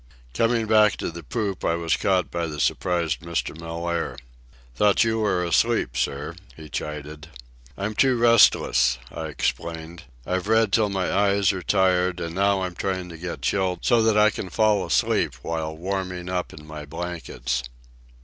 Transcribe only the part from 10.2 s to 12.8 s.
"I've read until my eyes are tired, and now I'm